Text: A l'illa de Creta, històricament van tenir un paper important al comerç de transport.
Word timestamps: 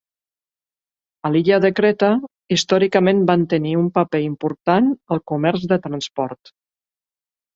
A 1.27 1.29
l'illa 1.33 1.59
de 1.65 1.69
Creta, 1.79 2.07
històricament 2.55 3.21
van 3.31 3.43
tenir 3.53 3.75
un 3.81 3.91
paper 3.99 4.23
important 4.29 4.89
al 5.17 5.21
comerç 5.33 5.67
de 5.73 5.81
transport. 5.87 6.55